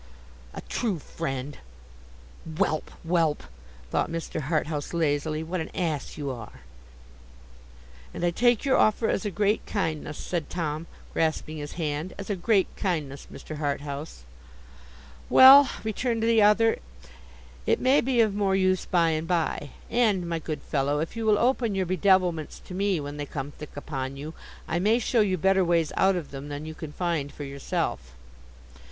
A 0.55 0.61
true 0.61 0.97
friend! 0.97 1.59
'Whelp, 2.43 2.89
whelp!' 3.03 3.43
thought 3.91 4.09
Mr. 4.09 4.39
Harthouse, 4.49 4.95
lazily; 4.95 5.43
'what 5.43 5.61
an 5.61 5.69
Ass 5.75 6.17
you 6.17 6.31
are!' 6.31 6.61
'And 8.11 8.25
I 8.25 8.31
take 8.31 8.65
your 8.65 8.77
offer 8.77 9.07
as 9.07 9.25
a 9.25 9.29
great 9.29 9.63
kindness,' 9.67 10.17
said 10.17 10.49
Tom, 10.49 10.87
grasping 11.13 11.57
his 11.57 11.73
hand. 11.73 12.15
'As 12.17 12.31
a 12.31 12.35
great 12.35 12.75
kindness, 12.75 13.27
Mr. 13.31 13.57
Harthouse.' 13.57 14.23
'Well,' 15.29 15.69
returned 15.83 16.23
the 16.23 16.41
other, 16.41 16.79
'it 17.67 17.79
may 17.79 18.01
be 18.01 18.21
of 18.21 18.33
more 18.33 18.55
use 18.55 18.85
by 18.87 19.11
and 19.11 19.27
by. 19.27 19.69
And, 19.87 20.27
my 20.27 20.39
good 20.39 20.63
fellow, 20.63 20.99
if 20.99 21.15
you 21.15 21.27
will 21.27 21.37
open 21.37 21.75
your 21.75 21.85
bedevilments 21.85 22.59
to 22.63 22.73
me 22.73 22.99
when 22.99 23.17
they 23.17 23.27
come 23.27 23.51
thick 23.51 23.77
upon 23.77 24.17
you, 24.17 24.33
I 24.67 24.79
may 24.79 24.97
show 24.97 25.21
you 25.21 25.37
better 25.37 25.63
ways 25.63 25.91
out 25.95 26.15
of 26.15 26.31
them 26.31 26.47
than 26.49 26.65
you 26.65 26.73
can 26.73 26.91
find 26.91 27.31
for 27.31 27.43
yourself. 27.43 28.15